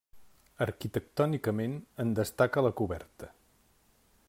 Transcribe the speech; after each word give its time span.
Arquitectònicament, 0.65 1.77
en 2.05 2.15
destaca 2.21 2.65
la 2.69 2.73
coberta. 2.81 3.31